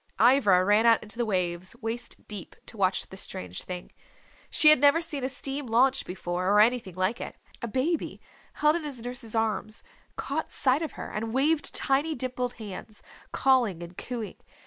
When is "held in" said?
8.53-8.83